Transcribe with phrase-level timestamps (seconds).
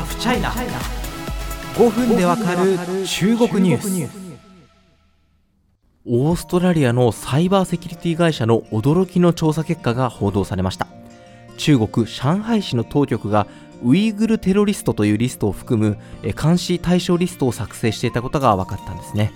[0.00, 0.50] ハフチャイナ
[1.74, 4.40] 5分でわかる中国ニュース。
[6.06, 10.86] オーストラリアのサイバーセキュリティ会社の驚きの調査結果が報道されました。
[11.58, 13.46] 中国上海市の当局が
[13.84, 15.98] ウイグルテロリストというリストを含む
[16.32, 19.34] 監視対象リストを作成していたことが分かったんですね。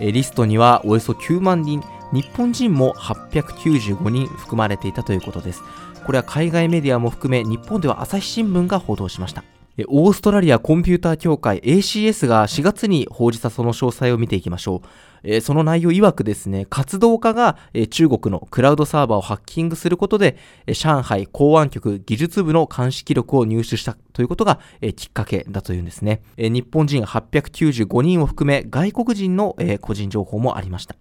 [0.00, 1.82] リストにはおよそ9万人
[2.12, 5.62] 日本人も895人含まれていたということです。
[6.04, 9.42] これは海外メディアも含め日本では朝日新聞が報道しました
[9.88, 14.82] オーストラリアコンピューター協会 ACS が4月に報じたその詳細を見ていきましょ
[15.24, 15.40] う。
[15.40, 17.56] その内容曰くですね、活動家が
[17.90, 20.36] 中国のクラウドサーバーをハッキングすることで、
[20.68, 24.60] 上海公安局技術部の監視記録を入手したということが
[24.94, 26.22] きっかけだというんですね。
[26.36, 30.94] 日本人895人を含め外国人の個人情報もありました。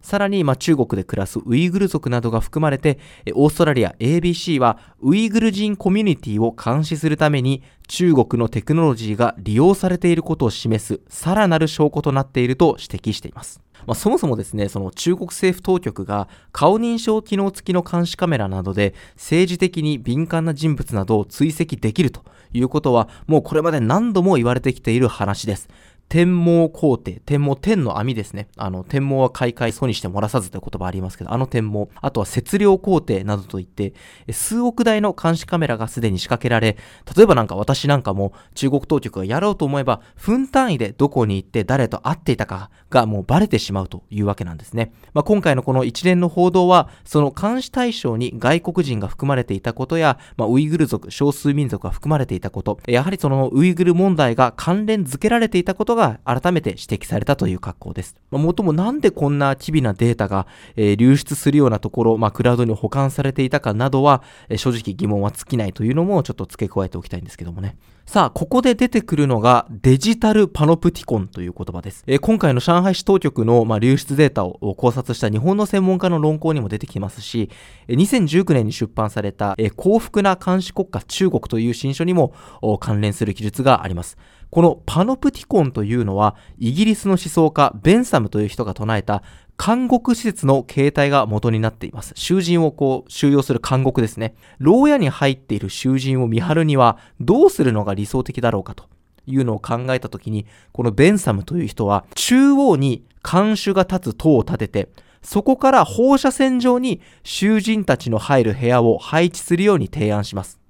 [0.00, 2.98] さらに、まあ、中国で暮らすウイグル族などが含まれて、
[3.34, 13.60] オーストラリア ABC はウイグル人コミュニティを監視するために中国のテクノロジーが利用されていることを示すさらなる証拠となっていると指摘しています。
[13.86, 25.68] まあ、そもそもですね、その中国政府当局が顔認証機能付きの監視カメラなどで政治的に敏感な人物などを追跡できるということはもうこれまで何度も言われてきている話です。
[26.08, 28.46] 天網工程、天網、天の網ですね。
[28.56, 33.92] あの、天網は開会祖にして漏らさずという言葉ありますけど、あの天網、あとは節量工程などといって、
[34.30, 36.76] 数億台の監視カメラがすでに仕掛けられ、
[37.16, 44.92] 例えばなんか私なんかも中国当局がやろうと思えば、分単位でどこに行って誰と会っていたかがもうバレてしまうというわけなんですね。
[45.12, 58.14] まあ、今回のこの一連の報道は、その監視対象に外国人が含まれていたことや、まあ、ウイグル族、少数民族が含まれていたこと、やはりそのウイグル問題が関連付けられていたことが改めて指摘されたという格好です。
[58.30, 67.76] まあ、もともなんでこんな機微なデータが、えー、流出するようなところ、まあ、クラウドに保管されていたかなどは、えー、正直疑問は尽きないというのもちょっと付け加えておきたいんですけどもね。
[68.06, 72.04] さあ、ここで出てくるのがデジタルパノプティコンという言葉です。
[72.06, 77.50] えー、今回の上海市当局の、まあ、流出データを考察した日本の専門家の論考にも出てきますし、
[77.88, 82.32] 2019年に出版された、えー、幸福な監視国家中国という新書にも
[82.78, 84.16] 関連する記述があります。
[84.50, 89.24] このパノプティコンというのは、イギリスの思想家ベンサムという人が唱えた
[89.58, 92.12] 監獄施設の形態が元になっています。
[92.14, 94.34] 囚人をこう収容する監獄ですね。
[94.58, 98.84] 牢屋に入っている囚人を見張るにはどうするのが理想的だろうかと
[99.26, 104.88] いうのを考えたときに、このベンサムという人は中央に監守が立つ塔を立てて、
[105.22, 110.60] そこから放射線上に囚人たちの入る部屋を配置するように提案します。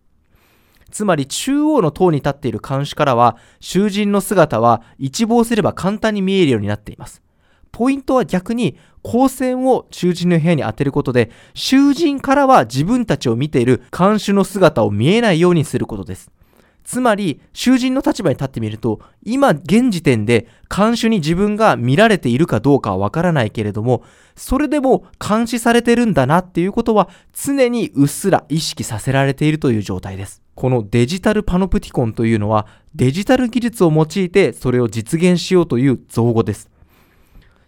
[0.91, 7.21] つまり中央の塔に立っている監視からは、囚人の姿は一望すれば簡単に見えるようになっています。
[7.77, 16.31] ポイントは逆に光線を囚人の部屋に当てることで、囚人からは自分たちを見ている監視の姿を見えないようにすることです。
[16.85, 24.05] つまり、囚人の立場に立ってみると、今現時点で監視に自分が見られているかどうかはわからないけれども、
[24.37, 30.41] それでも監視されてるんだなっていうことは常にうっすら意識させられているという状態です。
[30.55, 36.71] このデジタルパノプティコンというのはデジタル技術を用いてそれを実現しようという造語です。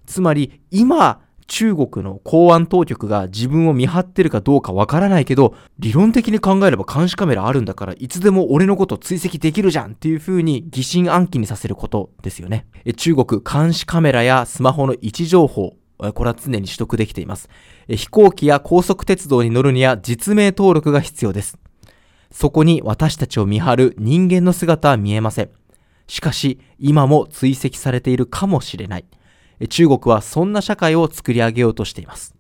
[0.09, 12.67] つまり今中国の公安当局が自分を見張ってるかどうかわからないけど、理論的に考えれば監視カメラあるんだから、いつでも俺のこと追跡できるじゃんっていう風に疑心暗鬼にさせることですよね。
[12.97, 17.49] 中国監視カメラやスマホの位置情報、これは常に取得できています。
[17.89, 21.59] 飛行機や高速鉄道に乗るには実名登録が必要です。
[22.31, 25.51] そこに私たちを見張る人間の姿は見えません。
[26.09, 29.07] しかし、今も追跡されているかもしれない。
[29.67, 32.35] 中国はそんな社会を作り上げようとしています。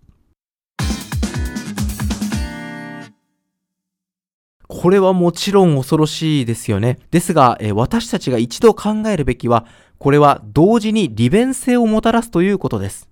[4.68, 6.98] これはもちろん恐ろしいですよね。
[7.10, 9.66] ですが、私たちが一度考えるべきは、
[9.98, 13.08] これは同時に利便性をもたらすということです。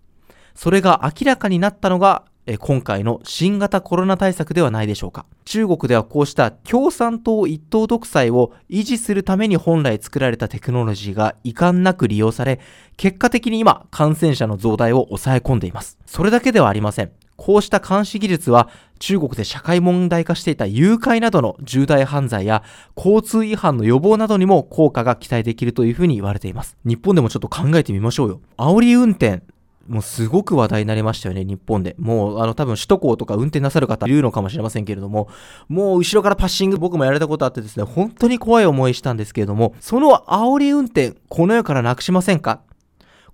[0.54, 2.24] それが明らかになったのが
[2.54, 5.26] 今回の新型コロナ対策ではないでしょうか。
[5.44, 12.60] 中国ではこうした共産党一党独裁を維持するために本来作られたテクノロジーが遺憾なく利用され、
[12.96, 15.98] 結果的に今感染者の増大を抑え込んでいます。
[16.06, 17.10] それだけではありません。
[17.36, 22.62] こうした監視技術は中国で社会問題化していた誘拐などの重大犯罪や
[22.96, 26.78] 交通違反の予防などにも効果が期待できるというふうに言われています。
[26.84, 28.40] 日本でもちょっと考えてみましょうよ。
[28.56, 29.42] 煽り運転
[29.88, 31.96] もうすごく話題になりましたよね、日本で。
[31.98, 35.28] もう、あの、多分首都高とか運転なさる方いるのかもしれませんけれども、
[35.68, 42.60] もう後ろからパッシング僕もやられたことあってですね、本当に怖い思いしたんですけれども、その煽り運転、この世からなくしませんか？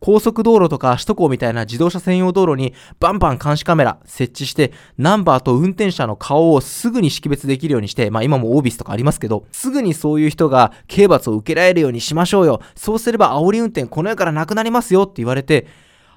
[0.05, 15.69] 高速道路とか首都高みたいな自動車専用道路にバンバン監視カメラ設置してナンバーと運転者の顔をすぐに識別できるようにしてまあ今もオービスとかありますけどすぐにそういう人が刑罰を受けられるようにしましょうよそうすれば煽り運転この世からなくなりますよって言われて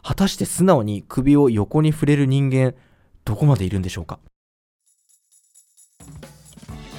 [0.08, 2.76] 果たして素直に首を横に触れる人間
[3.24, 4.20] どこまでいるんでしょうか？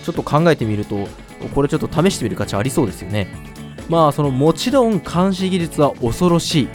[0.05, 1.07] ちょっと考えてみると
[1.55, 3.29] これちょっと試してみる価値ありそうですよね。
[3.89, 6.69] まあそのもちろん監視技術は恐ろしい。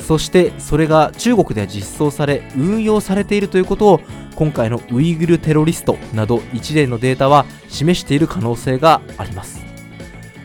[0.00, 4.00] そしてそれが中国では実装され運用されているということを
[4.34, 9.63] 今回のウイグルテロリストなど一連のデータは示している可能性があります。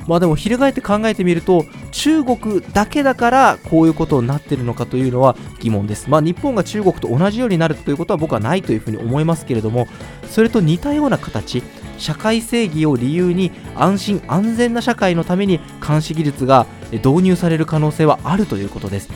[0.10, 6.10] まあでも翻って考えてみると中国だけだからこういうことになってるのかというのは疑問です。
[6.10, 9.88] まあ日本が中国と同じようになるということは僕はないというふうに思いますけれども
[10.28, 11.62] それと似たような形
[12.00, 19.10] 社会正義を理由に安心安全な社会のために監視技術が導入される可能性はあるということです。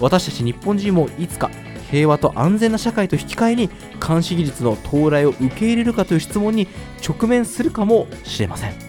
[0.00, 1.50] 私たち日本人もいつか
[1.90, 3.70] 平和と安全な社会と引き換えに
[4.06, 6.68] 監視技術の到来を受け入れるかという質問に
[7.06, 8.87] 直面するかもしれません。